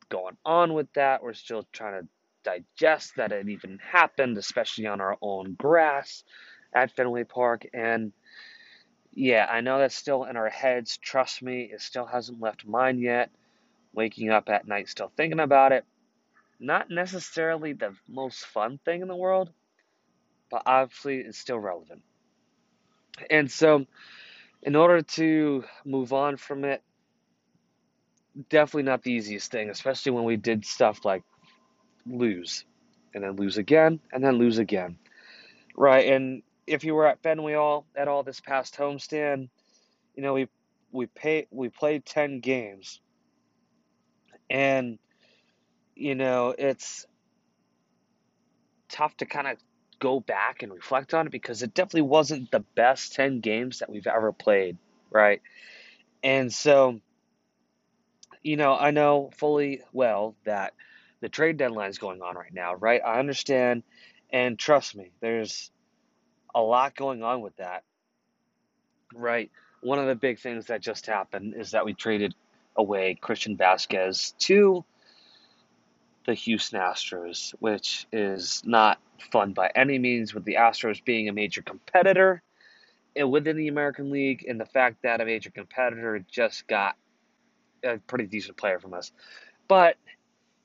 going 0.08 0.36
on 0.44 0.74
with 0.74 0.92
that. 0.94 1.22
We're 1.22 1.34
still 1.34 1.66
trying 1.72 2.02
to 2.02 2.08
digest 2.44 3.16
that 3.16 3.32
it 3.32 3.48
even 3.48 3.78
happened, 3.78 4.36
especially 4.38 4.86
on 4.86 5.00
our 5.00 5.16
own 5.20 5.54
grass 5.54 6.24
at 6.74 6.94
Fenway 6.94 7.24
Park. 7.24 7.66
And 7.72 8.12
yeah, 9.12 9.46
I 9.50 9.60
know 9.60 9.78
that's 9.78 9.94
still 9.94 10.24
in 10.24 10.36
our 10.36 10.50
heads. 10.50 10.98
Trust 10.98 11.42
me, 11.42 11.70
it 11.72 11.80
still 11.80 12.06
hasn't 12.06 12.40
left 12.40 12.66
mine 12.66 12.98
yet. 12.98 13.30
Waking 13.92 14.30
up 14.30 14.48
at 14.48 14.66
night 14.66 14.88
still 14.88 15.12
thinking 15.16 15.40
about 15.40 15.72
it. 15.72 15.84
Not 16.58 16.90
necessarily 16.90 17.72
the 17.72 17.94
most 18.08 18.44
fun 18.46 18.78
thing 18.84 19.02
in 19.02 19.08
the 19.08 19.16
world, 19.16 19.50
but 20.50 20.62
obviously 20.66 21.18
it's 21.18 21.38
still 21.38 21.58
relevant. 21.58 22.02
And 23.30 23.50
so, 23.50 23.86
in 24.64 24.74
order 24.76 25.02
to 25.02 25.62
move 25.84 26.12
on 26.12 26.38
from 26.38 26.64
it, 26.64 26.82
definitely 28.48 28.84
not 28.84 29.02
the 29.02 29.12
easiest 29.12 29.50
thing, 29.50 29.68
especially 29.70 30.12
when 30.12 30.24
we 30.24 30.36
did 30.36 30.64
stuff 30.64 31.04
like 31.04 31.22
lose 32.06 32.64
and 33.14 33.22
then 33.22 33.36
lose 33.36 33.58
again 33.58 34.00
and 34.12 34.24
then 34.24 34.38
lose 34.38 34.58
again. 34.58 34.98
Right. 35.76 36.08
And 36.12 36.42
if 36.66 36.82
you 36.82 36.94
were 36.94 37.06
at 37.06 37.22
Fenway 37.22 37.54
all 37.54 37.86
at 37.94 38.08
all 38.08 38.22
this 38.22 38.40
past 38.40 38.76
homestand, 38.76 39.50
you 40.16 40.22
know, 40.22 40.32
we 40.32 40.48
we 40.92 41.06
pay 41.06 41.46
we 41.50 41.68
played 41.68 42.06
ten 42.06 42.40
games. 42.40 43.00
And 44.48 44.98
you 45.94 46.14
know, 46.14 46.54
it's 46.56 47.06
tough 48.88 49.16
to 49.18 49.26
kind 49.26 49.46
of 49.46 49.58
go 50.04 50.20
back 50.20 50.62
and 50.62 50.70
reflect 50.70 51.14
on 51.14 51.26
it 51.26 51.32
because 51.32 51.62
it 51.62 51.72
definitely 51.72 52.02
wasn't 52.02 52.50
the 52.50 52.60
best 52.60 53.14
10 53.14 53.40
games 53.40 53.78
that 53.78 53.88
we've 53.88 54.06
ever 54.06 54.32
played, 54.32 54.76
right? 55.10 55.40
And 56.22 56.52
so, 56.52 57.00
you 58.42 58.58
know, 58.58 58.76
I 58.76 58.90
know 58.90 59.30
fully 59.38 59.80
well 59.94 60.36
that 60.44 60.74
the 61.22 61.30
trade 61.30 61.56
deadline 61.56 61.88
is 61.88 61.96
going 61.96 62.20
on 62.20 62.34
right 62.36 62.52
now, 62.52 62.74
right? 62.74 63.00
I 63.02 63.18
understand, 63.18 63.82
and 64.30 64.58
trust 64.58 64.94
me, 64.94 65.10
there's 65.20 65.70
a 66.54 66.60
lot 66.60 66.94
going 66.94 67.22
on 67.22 67.40
with 67.40 67.56
that, 67.56 67.82
right? 69.14 69.50
One 69.80 69.98
of 69.98 70.06
the 70.06 70.14
big 70.14 70.38
things 70.38 70.66
that 70.66 70.82
just 70.82 71.06
happened 71.06 71.54
is 71.56 71.70
that 71.70 71.86
we 71.86 71.94
traded 71.94 72.34
away 72.76 73.16
Christian 73.18 73.56
Vazquez 73.56 74.36
to 74.40 74.84
the 76.26 76.34
Houston 76.34 76.80
Astros, 76.80 77.54
which 77.60 78.06
is 78.12 78.62
not 78.64 78.98
fun 79.30 79.52
by 79.52 79.70
any 79.74 79.98
means, 79.98 80.34
with 80.34 80.44
the 80.44 80.54
Astros 80.54 81.04
being 81.04 81.28
a 81.28 81.32
major 81.32 81.62
competitor 81.62 82.42
within 83.14 83.56
the 83.56 83.68
American 83.68 84.10
League, 84.10 84.44
and 84.48 84.60
the 84.60 84.66
fact 84.66 85.02
that 85.02 85.20
a 85.20 85.24
major 85.24 85.50
competitor 85.50 86.24
just 86.30 86.66
got 86.66 86.96
a 87.84 87.98
pretty 87.98 88.26
decent 88.26 88.56
player 88.56 88.80
from 88.80 88.94
us. 88.94 89.12
But, 89.68 89.96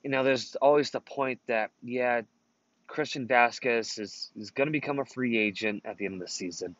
you 0.03 0.09
know, 0.09 0.23
there's 0.23 0.55
always 0.55 0.89
the 0.89 0.99
point 0.99 1.39
that, 1.47 1.71
yeah, 1.83 2.21
Christian 2.87 3.27
Vazquez 3.27 3.99
is, 3.99 4.31
is 4.35 4.49
going 4.51 4.67
to 4.67 4.71
become 4.71 4.99
a 4.99 5.05
free 5.05 5.37
agent 5.37 5.83
at 5.85 5.97
the 5.97 6.05
end 6.05 6.15
of 6.15 6.21
the 6.21 6.27
season, 6.27 6.75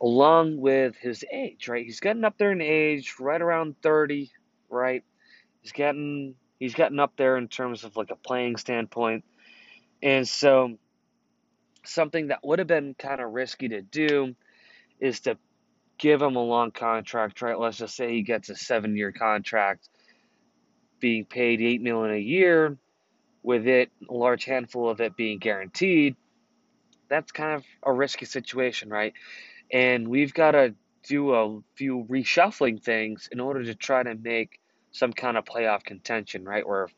along 0.00 0.60
with 0.60 0.96
his 0.96 1.24
age, 1.32 1.68
right? 1.68 1.84
He's 1.84 2.00
getting 2.00 2.24
up 2.24 2.36
there 2.38 2.50
in 2.50 2.60
age, 2.60 3.14
right 3.20 3.40
around 3.40 3.76
30, 3.82 4.32
right? 4.68 5.04
He's 5.60 5.72
getting 5.72 6.34
he's 6.62 6.74
gotten 6.74 7.00
up 7.00 7.14
there 7.16 7.36
in 7.38 7.48
terms 7.48 7.82
of 7.82 7.96
like 7.96 8.12
a 8.12 8.14
playing 8.14 8.56
standpoint. 8.56 9.24
And 10.00 10.28
so 10.28 10.78
something 11.84 12.28
that 12.28 12.38
would 12.44 12.60
have 12.60 12.68
been 12.68 12.94
kind 12.94 13.20
of 13.20 13.32
risky 13.32 13.70
to 13.70 13.82
do 13.82 14.36
is 15.00 15.18
to 15.22 15.36
give 15.98 16.22
him 16.22 16.36
a 16.36 16.42
long 16.42 16.70
contract, 16.70 17.42
right? 17.42 17.58
Let's 17.58 17.78
just 17.78 17.96
say 17.96 18.12
he 18.12 18.22
gets 18.22 18.48
a 18.48 18.54
seven 18.54 18.96
year 18.96 19.10
contract 19.10 19.88
being 21.00 21.24
paid 21.24 21.60
eight 21.60 21.82
million 21.82 22.14
a 22.14 22.20
year, 22.20 22.78
with 23.42 23.66
it 23.66 23.90
a 24.08 24.14
large 24.14 24.44
handful 24.44 24.88
of 24.88 25.00
it 25.00 25.16
being 25.16 25.40
guaranteed. 25.40 26.14
That's 27.08 27.32
kind 27.32 27.56
of 27.56 27.64
a 27.82 27.92
risky 27.92 28.24
situation, 28.24 28.88
right? 28.88 29.14
And 29.72 30.06
we've 30.06 30.32
got 30.32 30.52
to 30.52 30.76
do 31.08 31.34
a 31.34 31.58
few 31.74 32.06
reshuffling 32.08 32.80
things 32.80 33.28
in 33.32 33.40
order 33.40 33.64
to 33.64 33.74
try 33.74 34.04
to 34.04 34.14
make 34.14 34.60
some 34.92 35.12
kind 35.12 35.36
of 35.36 35.44
playoff 35.44 35.82
contention, 35.84 36.44
right? 36.44 36.66
Where 36.66 36.88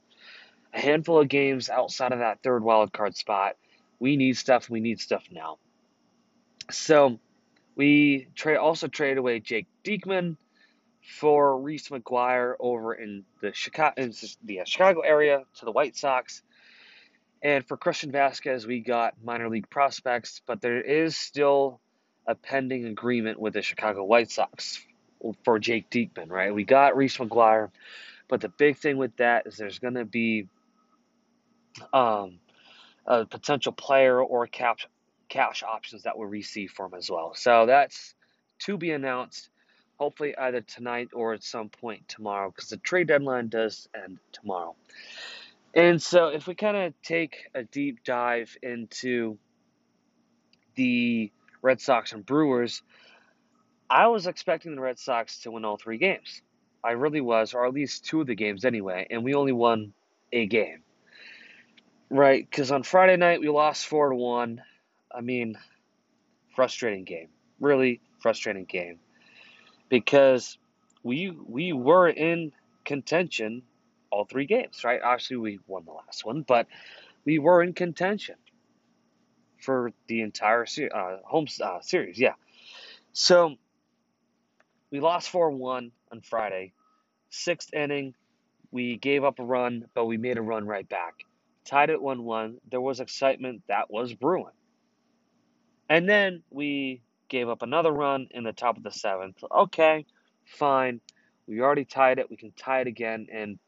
a 0.73 0.81
handful 0.81 1.21
of 1.21 1.29
games 1.29 1.71
outside 1.71 2.13
of 2.13 2.19
that 2.19 2.43
third 2.43 2.63
wild 2.63 2.93
card 2.93 3.17
spot, 3.17 3.57
we 3.99 4.17
need 4.17 4.37
stuff. 4.37 4.69
We 4.69 4.81
need 4.81 5.01
stuff 5.01 5.25
now. 5.31 5.59
So 6.71 7.19
we 7.77 8.29
trade 8.35 8.57
also 8.57 8.89
traded 8.89 9.19
away 9.19 9.41
Jake 9.41 9.67
Diekman 9.85 10.37
for 11.19 11.61
Reese 11.61 11.89
McGuire 11.89 12.55
over 12.59 12.95
in 12.95 13.25
the 13.41 13.53
Chicago 13.53 13.95
in 13.97 14.13
the 14.43 14.61
uh, 14.61 14.65
Chicago 14.65 15.01
area 15.01 15.45
to 15.59 15.65
the 15.65 15.73
White 15.73 15.97
Sox. 15.97 16.43
And 17.43 17.67
for 17.67 17.77
Christian 17.77 18.11
Vazquez, 18.11 18.67
we 18.67 18.81
got 18.81 19.15
minor 19.23 19.51
league 19.51 19.69
prospects, 19.69 20.41
but 20.47 20.63
there 20.63 20.81
is 20.81 21.15
still 21.15 21.79
a 22.27 22.35
pending 22.35 22.87
agreement 22.87 23.39
with 23.39 23.53
the 23.53 23.61
Chicago 23.61 24.03
White 24.03 24.31
Sox 24.31 24.83
for 25.45 25.59
Jake 25.59 25.91
Diekman, 25.91 26.31
right? 26.31 26.55
We 26.55 26.65
got 26.65 26.97
Reese 26.97 27.17
McGuire, 27.17 27.71
but 28.29 28.41
the 28.41 28.49
big 28.49 28.77
thing 28.79 28.97
with 28.97 29.17
that 29.17 29.47
is 29.47 29.57
there's 29.57 29.79
going 29.79 29.95
to 29.95 30.05
be 30.05 30.49
um, 31.93 32.39
a 33.07 33.25
potential 33.25 33.73
player 33.73 34.21
or 34.21 34.47
cap, 34.47 34.79
cash 35.29 35.63
options 35.63 36.03
that 36.03 36.17
we'll 36.19 36.29
receive 36.29 36.71
from 36.71 36.93
him 36.93 36.99
as 36.99 37.11
well. 37.11 37.35
So 37.35 37.67
that's 37.67 38.15
to 38.61 38.77
be 38.77 38.91
announced, 38.93 39.49
hopefully 39.99 40.37
either 40.37 40.61
tonight 40.61 41.09
or 41.13 41.35
at 41.35 41.43
some 41.43 41.69
point 41.69 42.09
tomorrow, 42.09 42.51
because 42.51 42.69
the 42.69 42.77
trade 42.77 43.09
deadline 43.09 43.49
does 43.49 43.89
end 43.95 44.19
tomorrow. 44.33 44.75
And 45.75 46.01
so 46.01 46.29
if 46.29 46.47
we 46.47 46.55
kind 46.55 46.77
of 46.77 46.95
take 47.03 47.49
a 47.55 47.65
deep 47.65 48.05
dive 48.05 48.57
into 48.63 49.39
the 50.77 51.33
Red 51.63 51.81
Sox 51.81 52.13
and 52.13 52.25
Brewers, 52.25 52.83
I 53.95 54.09
was 54.09 54.29
expecting 54.29 54.77
the 54.77 54.83
Red 54.83 55.01
Sox 55.01 55.41
to 55.43 55.53
win 55.53 55.67
all 55.67 55.79
three 55.79 55.99
games. 55.99 56.43
I 56.85 56.93
really 56.93 57.23
was, 57.23 57.55
or 57.55 57.67
at 57.67 57.75
least 57.75 58.07
two 58.07 58.23
of 58.23 58.29
the 58.29 58.37
games 58.37 58.67
anyway, 58.67 59.09
and 59.11 59.25
we 59.25 59.35
only 59.35 59.53
won 59.53 59.95
a 60.33 60.47
game. 60.47 60.85
Right, 62.11 62.49
because 62.49 62.73
on 62.73 62.85
Friday 62.85 63.17
night 63.19 63.41
we 63.41 63.51
lost 63.51 63.87
four 63.87 64.11
to 64.11 64.17
one. 64.17 64.63
I 65.15 65.23
mean, 65.23 65.59
frustrating 66.57 67.05
game, 67.05 67.31
really 67.61 68.03
frustrating 68.21 68.67
game, 68.67 69.01
because 69.91 70.59
we 71.05 71.31
we 71.31 71.73
were 71.75 72.09
in 72.09 72.53
contention 72.87 73.65
all 74.11 74.27
three 74.27 74.47
games. 74.47 74.85
Right, 74.85 75.01
obviously 75.03 75.39
we 75.39 75.61
won 75.69 75.85
the 75.87 75.93
last 75.93 76.25
one, 76.27 76.43
but 76.43 76.69
we 77.27 77.41
were 77.41 77.63
in 77.63 77.75
contention. 77.75 78.37
for 79.61 79.93
the 80.09 80.23
entire 80.23 80.67
se- 80.67 80.91
uh, 80.95 81.19
home 81.25 81.47
uh, 81.63 81.81
series. 81.83 82.19
Yeah. 82.21 82.35
So 83.15 83.57
we 84.95 85.01
lost 85.01 85.29
4 85.31 85.51
1 85.51 85.91
on 86.13 86.21
Friday. 86.21 86.73
Sixth 87.29 87.75
inning, 87.75 88.15
we 88.71 88.97
gave 88.97 89.25
up 89.25 89.41
a 89.41 89.45
run, 89.45 89.87
but 89.93 90.05
we 90.05 90.19
made 90.19 90.39
a 90.39 90.41
run 90.41 90.69
right 90.69 90.89
back. 90.89 91.25
Tied 91.65 91.91
it 91.91 92.01
1 92.01 92.23
1. 92.23 92.59
There 92.71 92.81
was 92.81 93.01
excitement 93.01 93.63
that 93.67 93.91
was 93.91 94.15
brewing. 94.15 94.55
And 95.89 96.09
then 96.09 96.45
we 96.49 97.03
gave 97.29 97.49
up 97.49 97.63
another 97.63 97.91
run 97.91 98.29
in 98.31 98.45
the 98.45 98.53
top 98.53 98.77
of 98.77 98.85
the 98.85 98.93
seventh. 98.93 99.43
Okay, 99.51 100.07
fine. 100.45 101.01
We 101.49 101.61
already 101.61 101.87
tied 101.87 102.21
it. 102.21 102.31
We 102.31 102.37
can 102.37 102.53
tie 102.53 102.83
it 102.83 102.87
again 102.87 103.27
and 103.33 103.59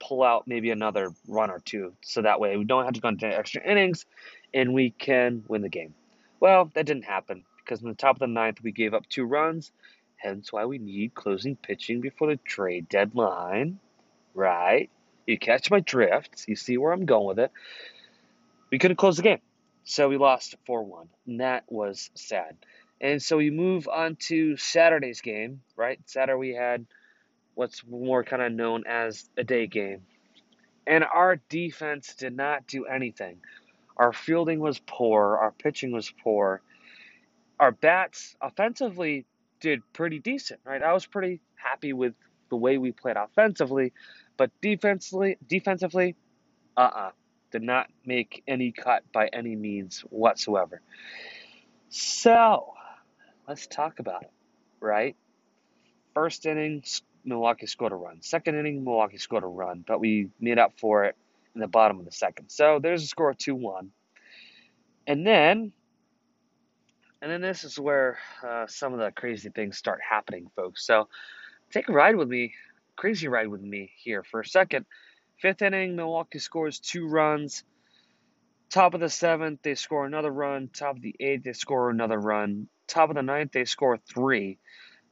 pull 0.00 0.22
out 0.22 0.48
maybe 0.48 0.70
another 0.70 1.12
run 1.28 1.50
or 1.50 1.58
two. 1.58 1.92
So 2.00 2.22
that 2.22 2.40
way 2.40 2.56
we 2.56 2.64
don't 2.64 2.86
have 2.86 2.94
to 2.94 3.00
go 3.02 3.08
into 3.08 3.26
extra 3.26 3.62
innings 3.62 4.06
and 4.54 4.72
we 4.72 4.88
can 4.88 5.44
win 5.48 5.60
the 5.60 5.68
game. 5.68 5.92
Well, 6.40 6.70
that 6.72 6.86
didn't 6.86 7.04
happen 7.04 7.44
because 7.58 7.82
in 7.82 7.88
the 7.88 7.94
top 7.94 8.16
of 8.16 8.20
the 8.20 8.26
ninth 8.26 8.62
we 8.62 8.72
gave 8.72 8.94
up 8.94 9.06
two 9.10 9.26
runs. 9.26 9.70
Hence 10.26 10.52
why 10.52 10.64
we 10.64 10.78
need 10.78 11.14
closing 11.14 11.54
pitching 11.54 12.00
before 12.00 12.28
the 12.28 12.36
trade 12.36 12.88
deadline. 12.88 13.78
Right? 14.34 14.90
You 15.24 15.38
catch 15.38 15.70
my 15.70 15.78
drift. 15.78 16.46
You 16.48 16.56
see 16.56 16.76
where 16.78 16.92
I'm 16.92 17.06
going 17.06 17.26
with 17.28 17.38
it. 17.38 17.52
We 18.72 18.78
couldn't 18.78 18.96
close 18.96 19.16
the 19.16 19.22
game. 19.22 19.40
So 19.84 20.08
we 20.08 20.16
lost 20.16 20.56
4 20.66 20.82
1. 20.82 21.08
And 21.28 21.40
that 21.40 21.64
was 21.68 22.10
sad. 22.14 22.56
And 23.00 23.22
so 23.22 23.36
we 23.36 23.50
move 23.50 23.86
on 23.86 24.16
to 24.26 24.56
Saturday's 24.56 25.20
game, 25.20 25.60
right? 25.76 26.00
Saturday 26.06 26.38
we 26.38 26.54
had 26.54 26.86
what's 27.54 27.86
more 27.86 28.24
kind 28.24 28.42
of 28.42 28.50
known 28.52 28.82
as 28.84 29.28
a 29.36 29.44
day 29.44 29.68
game. 29.68 30.02
And 30.88 31.04
our 31.04 31.36
defense 31.48 32.16
did 32.16 32.36
not 32.36 32.66
do 32.66 32.86
anything. 32.86 33.38
Our 33.96 34.12
fielding 34.12 34.58
was 34.58 34.80
poor, 34.80 35.36
our 35.36 35.52
pitching 35.52 35.92
was 35.92 36.12
poor. 36.22 36.62
Our 37.60 37.70
bats 37.70 38.34
offensively 38.40 39.24
did 39.60 39.82
pretty 39.92 40.18
decent, 40.18 40.60
right? 40.64 40.82
I 40.82 40.92
was 40.92 41.06
pretty 41.06 41.40
happy 41.54 41.92
with 41.92 42.14
the 42.48 42.56
way 42.56 42.78
we 42.78 42.92
played 42.92 43.16
offensively, 43.16 43.92
but 44.36 44.50
defensively, 44.60 45.36
defensively, 45.48 46.14
uh-uh, 46.76 47.10
did 47.50 47.62
not 47.62 47.88
make 48.04 48.42
any 48.46 48.72
cut 48.72 49.02
by 49.12 49.28
any 49.28 49.56
means 49.56 50.00
whatsoever. 50.10 50.80
So, 51.88 52.74
let's 53.48 53.66
talk 53.66 53.98
about 53.98 54.22
it, 54.22 54.32
right? 54.80 55.16
First 56.14 56.46
inning, 56.46 56.82
Milwaukee 57.24 57.66
scored 57.66 57.92
a 57.92 57.96
run. 57.96 58.22
Second 58.22 58.56
inning, 58.56 58.84
Milwaukee 58.84 59.18
scored 59.18 59.44
a 59.44 59.48
run, 59.48 59.84
but 59.86 60.00
we 60.00 60.28
made 60.40 60.58
up 60.58 60.74
for 60.78 61.04
it 61.04 61.16
in 61.54 61.60
the 61.60 61.66
bottom 61.66 61.98
of 61.98 62.04
the 62.04 62.12
second. 62.12 62.50
So 62.50 62.78
there's 62.80 63.02
a 63.02 63.06
score 63.06 63.30
of 63.30 63.38
2 63.38 63.54
1. 63.54 63.90
And 65.06 65.26
then, 65.26 65.72
and 67.22 67.30
then 67.30 67.40
this 67.40 67.64
is 67.64 67.78
where 67.78 68.18
uh, 68.46 68.66
some 68.66 68.92
of 68.92 68.98
the 68.98 69.10
crazy 69.10 69.48
things 69.50 69.78
start 69.78 70.00
happening, 70.08 70.50
folks. 70.54 70.86
So 70.86 71.08
take 71.72 71.88
a 71.88 71.92
ride 71.92 72.16
with 72.16 72.28
me, 72.28 72.54
crazy 72.96 73.28
ride 73.28 73.48
with 73.48 73.62
me 73.62 73.92
here 73.96 74.22
for 74.22 74.40
a 74.40 74.46
second. 74.46 74.86
Fifth 75.40 75.62
inning, 75.62 75.96
Milwaukee 75.96 76.38
scores 76.38 76.80
two 76.80 77.08
runs. 77.08 77.64
Top 78.70 78.94
of 78.94 79.00
the 79.00 79.08
seventh, 79.08 79.60
they 79.62 79.74
score 79.74 80.06
another 80.06 80.30
run. 80.30 80.68
Top 80.72 80.96
of 80.96 81.02
the 81.02 81.14
eighth, 81.20 81.44
they 81.44 81.52
score 81.52 81.90
another 81.90 82.18
run. 82.18 82.68
Top 82.86 83.10
of 83.10 83.16
the 83.16 83.22
ninth, 83.22 83.52
they 83.52 83.64
score 83.64 83.98
three. 83.98 84.58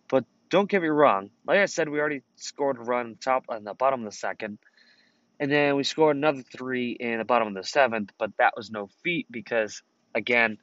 But 0.09 0.25
don't 0.51 0.69
get 0.69 0.83
me 0.83 0.89
wrong. 0.89 1.31
Like 1.47 1.59
I 1.59 1.67
said, 1.67 1.89
we 1.89 2.01
already 2.01 2.23
scored 2.37 2.79
a 2.79 2.81
run 2.81 3.17
top 3.21 3.45
on 3.49 3.65
the 3.65 3.75
bottom 3.75 4.01
of 4.01 4.13
the 4.13 4.17
second. 4.17 4.59
And 5.41 5.51
then 5.51 5.77
we 5.77 5.85
scored 5.85 6.17
another 6.17 6.43
three 6.43 6.93
in 6.93 7.19
the 7.19 7.25
bottom 7.25 7.49
of 7.49 7.55
the 7.55 7.65
seventh, 7.65 8.11
but 8.19 8.31
that 8.39 8.55
was 8.57 8.71
no 8.71 8.89
feat 9.03 9.27
because, 9.31 9.83
again, 10.15 10.59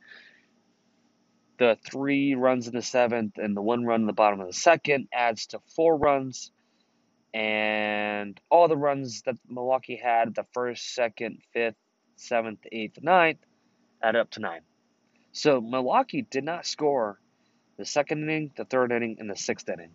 the 1.62 1.78
three 1.86 2.34
runs 2.34 2.68
in 2.68 2.74
the 2.74 2.82
seventh 2.82 3.38
and 3.38 3.56
the 3.56 3.62
one 3.62 3.86
run 3.86 4.02
in 4.02 4.08
the 4.08 4.14
bottom 4.14 4.42
of 4.42 4.48
the 4.48 4.54
second 4.54 5.08
adds 5.14 5.46
to 5.46 5.60
four 5.76 5.96
runs. 5.96 6.52
And 7.36 8.42
all 8.50 8.68
the 8.68 8.76
runs 8.76 9.22
that 9.28 9.36
Milwaukee 9.48 10.02
had 10.04 10.34
the 10.34 10.48
first, 10.54 10.96
second, 10.96 11.38
fifth, 11.54 11.76
seventh, 12.16 12.62
eighth, 12.72 12.98
ninth 13.04 13.38
add 14.02 14.16
up 14.16 14.32
to 14.32 14.40
nine. 14.40 14.62
So 15.34 15.62
Milwaukee 15.62 16.24
did 16.24 16.44
not 16.44 16.66
score 16.66 17.20
the 17.78 17.86
second 17.86 18.24
inning, 18.24 18.50
the 18.58 18.66
third 18.66 18.92
inning, 18.92 19.18
and 19.20 19.30
the 19.30 19.36
sixth 19.36 19.70
inning. 19.70 19.92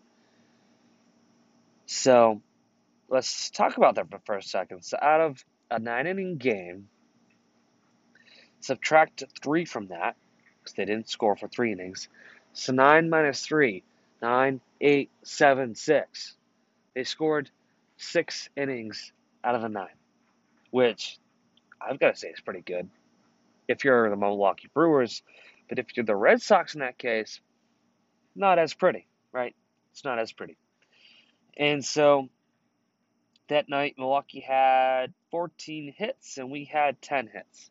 So 1.86 2.42
let's 3.08 3.50
talk 3.50 3.76
about 3.76 3.96
that 3.96 4.08
for 4.08 4.18
a 4.18 4.20
first 4.20 4.50
second. 4.50 4.84
So 4.84 4.98
out 5.02 5.20
of 5.20 5.44
a 5.68 5.80
nine 5.80 6.06
inning 6.06 6.36
game, 6.36 6.86
subtract 8.60 9.24
three 9.42 9.64
from 9.64 9.88
that, 9.88 10.14
because 10.66 10.76
they 10.76 10.84
didn't 10.84 11.08
score 11.08 11.36
for 11.36 11.46
three 11.46 11.72
innings. 11.72 12.08
So 12.52 12.72
nine 12.72 13.08
minus 13.08 13.46
three, 13.46 13.84
nine, 14.20 14.60
eight, 14.80 15.10
seven, 15.22 15.74
six. 15.76 16.34
They 16.94 17.04
scored 17.04 17.50
six 17.96 18.48
innings 18.56 19.12
out 19.44 19.54
of 19.54 19.62
the 19.62 19.68
nine, 19.68 19.94
which 20.70 21.18
I've 21.80 22.00
got 22.00 22.14
to 22.14 22.20
say 22.20 22.28
is 22.28 22.40
pretty 22.40 22.62
good. 22.62 22.88
If 23.68 23.84
you're 23.84 24.10
the 24.10 24.16
Milwaukee 24.16 24.68
Brewers, 24.72 25.22
but 25.68 25.78
if 25.78 25.96
you're 25.96 26.06
the 26.06 26.16
Red 26.16 26.42
Sox 26.42 26.74
in 26.74 26.80
that 26.80 26.98
case, 26.98 27.40
not 28.34 28.58
as 28.58 28.74
pretty, 28.74 29.06
right? 29.32 29.54
It's 29.92 30.04
not 30.04 30.18
as 30.18 30.32
pretty. 30.32 30.56
And 31.56 31.84
so 31.84 32.28
that 33.48 33.68
night, 33.68 33.94
Milwaukee 33.98 34.40
had 34.40 35.12
14 35.30 35.94
hits 35.96 36.38
and 36.38 36.50
we 36.50 36.64
had 36.64 37.00
10 37.00 37.28
hits. 37.32 37.70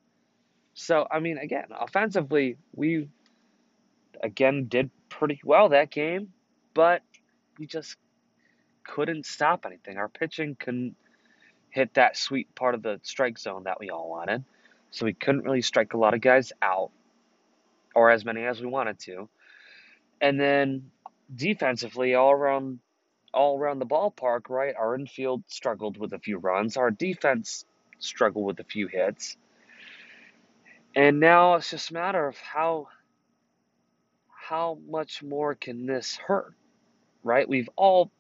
So, 0.76 1.08
I 1.10 1.20
mean, 1.22 1.38
again, 1.38 1.68
offensively, 1.72 2.58
we 2.74 3.08
again 4.22 4.66
did 4.68 4.92
pretty 5.10 5.40
well 5.44 5.70
that 5.70 5.90
game, 5.90 6.34
but 6.74 7.02
we 7.58 7.66
just 7.66 7.96
couldn't 8.84 9.26
stop 9.26 9.66
anything. 9.66 9.98
Our 9.98 10.10
pitching 10.10 10.56
couldn't 10.60 10.96
hit 11.70 11.94
that 11.96 12.18
sweet 12.18 12.54
part 12.56 12.76
of 12.76 12.84
the 12.84 13.00
strike 13.04 13.40
zone 13.40 13.64
that 13.64 13.80
we 13.80 13.90
all 13.90 14.10
wanted. 14.10 14.44
So 14.92 15.06
we 15.06 15.14
couldn't 15.14 15.44
really 15.44 15.62
strike 15.62 15.94
a 15.94 15.98
lot 15.98 16.14
of 16.14 16.20
guys 16.22 16.52
out 16.62 16.92
or 17.96 18.12
as 18.12 18.26
many 18.26 18.44
as 18.46 18.60
we 18.60 18.68
wanted 18.68 19.00
to. 19.00 19.30
And 20.20 20.38
then 20.38 20.92
defensively, 21.34 22.16
all 22.16 22.32
around 22.32 22.80
all 23.34 23.58
around 23.58 23.80
the 23.80 23.86
ballpark, 23.86 24.50
right? 24.50 24.76
Our 24.78 24.96
infield 24.96 25.44
struggled 25.48 25.98
with 25.98 26.12
a 26.12 26.20
few 26.20 26.38
runs. 26.38 26.76
Our 26.76 26.92
defense 26.92 27.66
struggled 28.00 28.46
with 28.46 28.60
a 28.60 28.64
few 28.66 28.88
hits. 28.88 29.38
And 30.96 31.20
now 31.20 31.56
it's 31.56 31.72
just 31.72 31.92
a 31.92 31.94
matter 31.94 32.28
of 32.28 32.38
how 32.38 32.88
how 34.30 34.78
much 34.88 35.24
more 35.24 35.56
can 35.56 35.86
this 35.86 36.16
hurt? 36.16 36.54
Right? 37.24 37.50
We've 37.50 37.70
all 37.76 38.12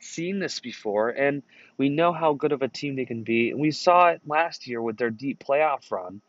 seen 0.00 0.38
this 0.38 0.60
before 0.60 1.10
and 1.10 1.42
we 1.76 1.88
know 1.88 2.12
how 2.12 2.34
good 2.34 2.52
of 2.52 2.62
a 2.62 2.68
team 2.68 2.96
they 2.96 3.04
can 3.04 3.22
be. 3.22 3.50
And 3.50 3.60
we 3.60 3.70
saw 3.70 4.08
it 4.08 4.22
last 4.26 4.66
year 4.66 4.80
with 4.80 4.96
their 4.96 5.10
deep 5.10 5.42
playoff 5.44 5.90
run. 5.90 6.20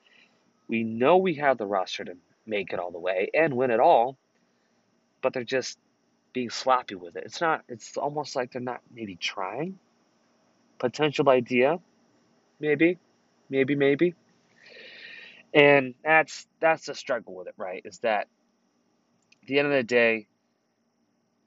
We 0.68 0.84
know 0.84 1.18
we 1.18 1.36
have 1.36 1.58
the 1.58 1.66
roster 1.66 2.04
to 2.06 2.18
make 2.46 2.74
it 2.74 2.80
all 2.80 2.92
the 2.92 3.00
way 3.00 3.30
and 3.34 3.56
win 3.56 3.72
it 3.72 3.80
all 3.80 4.18
but 5.26 5.34
they're 5.34 5.44
just 5.44 5.80
being 6.34 6.52
sloppy 6.52 6.94
with 6.94 7.16
it. 7.16 7.24
It's 7.26 7.42
not, 7.42 7.64
it's 7.68 7.98
almost 7.98 8.36
like 8.36 8.52
they're 8.52 8.62
not 8.62 8.82
maybe 8.94 9.16
trying. 9.16 9.80
Potential 10.78 11.30
idea, 11.30 11.80
maybe, 12.60 13.00
maybe, 13.50 13.74
maybe. 13.74 14.14
And 15.56 15.96
that's 16.04 16.48
that's 16.60 16.86
the 16.86 16.94
struggle 16.94 17.34
with 17.34 17.48
it, 17.48 17.56
right? 17.58 17.82
Is 17.86 18.00
that 18.00 18.28
at 19.42 19.48
the 19.48 19.58
end 19.58 19.68
of 19.68 19.74
the 19.74 19.84
day, 19.84 20.28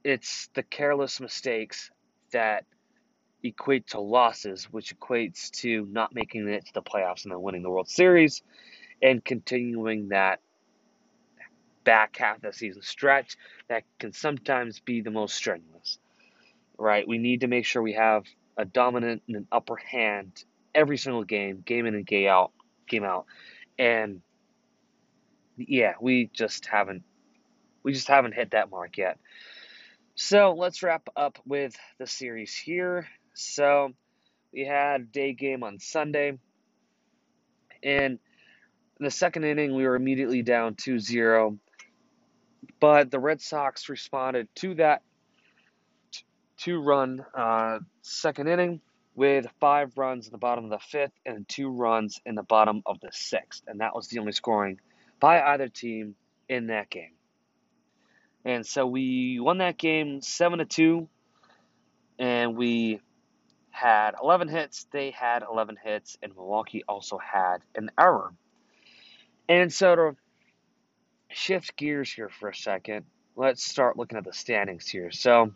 it's 0.03 0.49
the 0.55 0.62
careless 0.62 1.21
mistakes 1.21 1.91
that 2.33 2.65
equate 3.43 3.88
to 3.88 4.00
losses, 4.00 4.65
which 4.65 4.97
equates 4.99 5.50
to 5.50 5.87
not 5.91 6.15
making 6.15 6.49
it 6.49 6.67
to 6.67 6.73
the 6.73 6.83
playoffs 6.83 7.25
and 7.25 7.33
then 7.33 7.43
winning 7.43 7.62
the 7.62 7.71
World 7.71 7.88
Series 7.88 8.43
and 9.03 9.23
continuing 9.23 10.09
that 10.09 10.41
back 11.85 12.17
half 12.17 12.37
of 12.37 12.43
the 12.43 12.53
season 12.53 12.83
stretch 12.83 13.37
that 13.69 13.83
can 13.99 14.12
sometimes 14.12 14.81
be 14.81 15.03
the 15.03 15.11
most 15.11 15.35
strenuous. 15.35 15.99
Right? 16.79 17.07
We 17.07 17.19
need 17.19 17.41
to 17.43 17.47
make 17.47 17.67
sure 17.67 17.83
we 17.83 17.95
have 17.95 18.25
a 18.57 18.65
dominant 18.65 19.23
and 19.29 19.37
an 19.37 19.47
upper 19.53 19.77
hand 19.77 20.45
every 20.75 20.97
single 20.97 21.25
game, 21.25 21.62
game 21.65 21.87
in 21.87 21.95
and 21.95 22.07
game 22.07 22.29
out, 22.29 22.53
game 22.88 23.05
out. 23.05 23.27
And 23.79 24.23
yeah, 25.57 25.95
we 26.01 26.31
just 26.33 26.67
haven't 26.67 27.03
we 27.83 27.93
just 27.93 28.09
haven't 28.09 28.35
hit 28.35 28.51
that 28.53 28.71
mark 28.71 28.99
yet. 28.99 29.19
So 30.15 30.53
let's 30.53 30.83
wrap 30.83 31.09
up 31.17 31.39
with 31.47 31.77
the 31.99 32.07
series 32.07 32.55
here. 32.55 33.07
So 33.35 33.93
we 34.53 34.65
had 34.65 35.13
day 35.13 35.33
game 35.33 35.63
on 35.63 35.79
Sunday. 35.79 36.39
And 37.83 38.19
in 38.99 39.05
the 39.05 39.11
second 39.11 39.45
inning, 39.45 39.75
we 39.75 39.87
were 39.87 39.95
immediately 39.95 40.43
down 40.43 40.75
2 40.75 40.99
0. 40.99 41.59
But 42.81 43.11
the 43.11 43.21
Red 43.21 43.41
Sox 43.41 43.89
responded 43.89 44.49
to 44.57 44.75
that 44.75 45.03
two 46.57 46.81
run 46.81 47.25
uh, 47.35 47.79
second 48.03 48.49
inning 48.49 48.81
with 49.19 49.49
five 49.59 49.99
runs 49.99 50.27
in 50.29 50.33
the 50.33 50.39
bottom 50.39 50.63
of 50.63 50.71
the 50.71 50.79
fifth 50.79 51.19
and 51.27 51.47
two 51.49 51.69
runs 51.69 52.21
in 52.25 52.37
the 52.37 52.43
bottom 52.45 52.85
of 52.87 53.01
the 53.01 53.09
sixth. 53.11 53.65
And 53.67 53.81
that 53.81 53.93
was 53.93 54.07
the 54.07 54.21
only 54.21 54.31
scoring 54.31 54.79
by 55.19 55.43
either 55.43 55.67
team 55.67 56.15
in 56.49 56.69
that 56.69 56.89
game. 56.89 57.11
And 58.45 58.65
so 58.65 58.87
we 58.87 59.41
won 59.41 59.59
that 59.59 59.77
game 59.77 60.21
7 60.21 60.61
to 60.61 60.65
2 60.65 61.09
and 62.21 62.57
we 62.57 63.01
had 63.71 64.13
11 64.23 64.47
hits, 64.47 64.87
they 64.93 65.11
had 65.11 65.43
11 65.43 65.79
hits 65.83 66.17
and 66.23 66.33
Milwaukee 66.37 66.85
also 66.89 67.19
had 67.19 67.59
an 67.75 67.91
error. 67.99 68.33
And 69.49 69.73
so 69.73 69.97
to 69.97 70.17
shift 71.29 71.77
gears 71.77 72.13
here 72.13 72.29
for 72.29 72.51
a 72.51 72.55
second, 72.55 73.05
let's 73.35 73.65
start 73.65 73.97
looking 73.97 74.17
at 74.17 74.25
the 74.25 74.33
standings 74.33 74.87
here. 74.87 75.11
So 75.11 75.51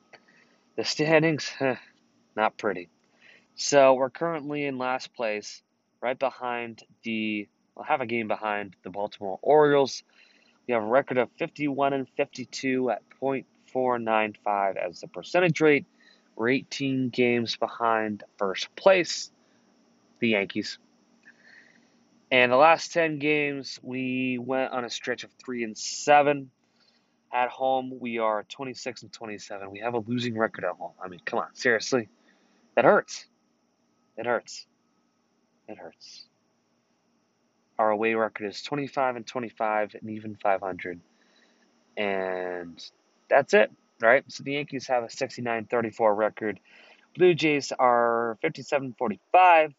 the 0.75 0.83
standings, 0.83 1.49
not 2.37 2.59
pretty. 2.59 2.89
So 3.55 3.95
we're 3.95 4.11
currently 4.11 4.65
in 4.65 4.79
last 4.79 5.15
place, 5.15 5.63
right 6.01 6.19
behind 6.19 6.83
the, 7.03 7.49
well, 7.75 7.85
have 7.85 8.01
a 8.01 8.07
game 8.07 8.29
behind 8.29 8.77
the 8.83 8.91
Baltimore 8.91 9.39
Orioles. 9.43 10.03
We 10.67 10.75
have 10.75 10.83
a 10.83 10.87
record 10.87 11.19
of 11.19 11.29
51 11.39 11.93
and 11.93 12.09
52 12.17 12.91
at 12.91 13.03
.495 13.21 14.77
as 14.77 15.01
the 15.01 15.09
percentage 15.09 15.61
rate. 15.61 15.87
We're 16.35 16.49
18 16.49 17.11
games 17.11 17.57
behind 17.57 18.25
first 18.39 18.75
place, 18.75 19.31
the 20.19 20.29
Yankees. 20.29 20.79
And 22.31 22.51
the 22.51 22.57
last 22.57 22.93
10 22.95 23.19
games, 23.19 23.79
we 23.83 24.39
went 24.39 24.73
on 24.73 24.87
a 24.87 24.91
stretch 24.91 25.25
of 25.25 25.31
3 25.45 25.65
and 25.65 25.77
7. 25.77 26.51
At 27.35 27.51
home, 27.51 27.99
we 28.01 28.19
are 28.19 28.45
26 28.45 29.03
and 29.03 29.13
27. 29.13 29.71
We 29.71 29.81
have 29.81 29.93
a 29.93 29.99
losing 29.99 30.39
record 30.39 30.65
at 30.65 30.73
home. 30.73 30.93
I 31.03 31.09
mean, 31.09 31.21
come 31.27 31.39
on, 31.39 31.55
seriously. 31.55 32.09
That 32.75 32.87
hurts. 32.87 33.27
It 34.17 34.27
hurts. 34.27 34.67
It 35.69 35.79
hurts. 35.79 36.25
Our 37.79 37.91
away 37.91 38.15
record 38.15 38.47
is 38.47 38.63
25 38.63 39.17
and 39.17 39.27
25 39.27 39.95
and 40.01 40.11
even 40.11 40.37
500. 40.37 41.01
And 41.97 42.91
that's 43.29 43.55
it, 43.55 43.71
right? 44.01 44.25
So 44.29 44.45
the 44.45 44.53
Yankees 44.53 44.87
have 44.89 45.05
a 45.05 45.11
69 45.11 45.67
34 45.67 46.15
record. 46.15 46.61
Blue 47.17 47.35
Jays 47.35 47.73
are 47.79 48.39
57 48.43 48.95
45. 48.99 49.75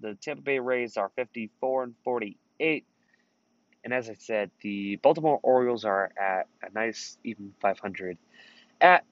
The 0.00 0.14
Tampa 0.14 0.42
Bay 0.42 0.58
Rays 0.58 0.96
are 0.96 1.10
54 1.16 1.84
and 1.84 1.94
48. 2.04 2.84
And 3.84 3.92
as 3.92 4.08
I 4.08 4.14
said, 4.14 4.50
the 4.62 4.96
Baltimore 4.96 5.38
Orioles 5.42 5.84
are 5.84 6.10
at 6.18 6.46
a 6.62 6.72
nice 6.72 7.18
even 7.22 7.52
500 7.60 8.16
at 8.80 9.04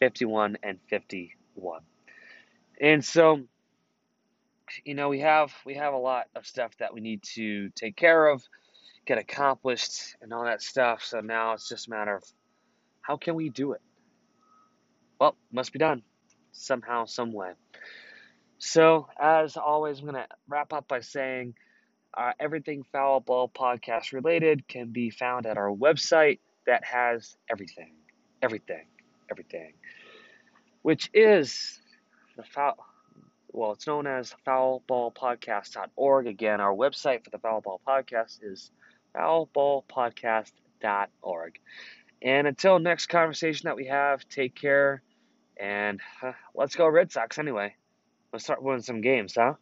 51 0.00 0.58
and 0.62 0.78
51. 0.88 1.80
And 2.80 3.04
so 3.04 3.42
you 4.84 4.94
know, 4.94 5.08
we 5.08 5.20
have 5.20 5.52
we 5.64 5.74
have 5.74 5.94
a 5.94 5.98
lot 5.98 6.26
of 6.34 6.46
stuff 6.46 6.76
that 6.78 6.94
we 6.94 7.00
need 7.00 7.22
to 7.34 7.70
take 7.70 7.96
care 7.96 8.28
of, 8.28 8.42
get 9.06 9.18
accomplished, 9.18 10.16
and 10.22 10.32
all 10.32 10.44
that 10.44 10.62
stuff. 10.62 11.02
So 11.04 11.20
now 11.20 11.52
it's 11.52 11.68
just 11.68 11.86
a 11.88 11.90
matter 11.90 12.16
of 12.16 12.24
how 13.00 13.16
can 13.16 13.34
we 13.34 13.48
do 13.48 13.72
it? 13.72 13.80
Well, 15.20 15.36
must 15.52 15.72
be 15.72 15.78
done 15.78 16.02
somehow, 16.52 17.06
some 17.06 17.32
way. 17.32 17.52
So 18.58 19.08
as 19.18 19.56
always, 19.56 20.00
I'm 20.00 20.06
gonna 20.06 20.26
wrap 20.48 20.72
up 20.72 20.88
by 20.88 21.00
saying. 21.00 21.54
Uh, 22.16 22.32
everything 22.40 22.82
foul 22.90 23.20
ball 23.20 23.48
podcast 23.48 24.12
related 24.12 24.66
can 24.66 24.90
be 24.90 25.10
found 25.10 25.46
at 25.46 25.58
our 25.58 25.70
website 25.70 26.40
that 26.66 26.82
has 26.82 27.36
everything, 27.50 27.92
everything, 28.42 28.86
everything, 29.30 29.74
which 30.82 31.10
is 31.12 31.78
the 32.36 32.42
foul 32.42 32.76
well, 33.52 33.72
it's 33.72 33.86
known 33.86 34.06
as 34.06 34.34
foulballpodcast.org. 34.46 36.26
Again, 36.26 36.60
our 36.60 36.74
website 36.74 37.24
for 37.24 37.30
the 37.30 37.38
Foul 37.38 37.60
Ball 37.60 37.80
Podcast 37.86 38.40
is 38.42 38.70
foulballpodcast.org. 39.16 41.58
And 42.20 42.46
until 42.46 42.78
next 42.78 43.06
conversation 43.06 43.66
that 43.66 43.76
we 43.76 43.86
have, 43.86 44.28
take 44.28 44.54
care 44.54 45.02
and 45.58 46.00
let's 46.54 46.76
go 46.76 46.86
Red 46.86 47.12
Sox 47.12 47.38
anyway. 47.38 47.74
Let's 48.32 48.44
start 48.44 48.62
winning 48.62 48.82
some 48.82 49.00
games, 49.00 49.34
huh? 49.36 49.54